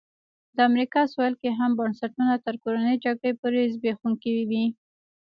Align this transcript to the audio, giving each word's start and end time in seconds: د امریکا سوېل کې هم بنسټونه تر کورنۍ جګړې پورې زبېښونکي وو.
د 0.55 0.57
امریکا 0.69 1.01
سوېل 1.11 1.33
کې 1.41 1.49
هم 1.59 1.71
بنسټونه 1.79 2.33
تر 2.45 2.55
کورنۍ 2.63 2.95
جګړې 3.05 3.31
پورې 3.41 3.71
زبېښونکي 3.73 4.31
وو. 4.49 4.63